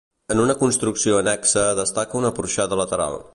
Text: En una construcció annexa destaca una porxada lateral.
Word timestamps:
En 0.35 0.39
una 0.43 0.53
construcció 0.61 1.19
annexa 1.19 1.67
destaca 1.81 2.21
una 2.21 2.33
porxada 2.41 2.81
lateral. 2.85 3.23